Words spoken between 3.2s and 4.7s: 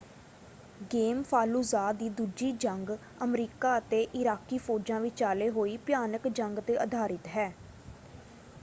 America ਅਤੇ Iraqi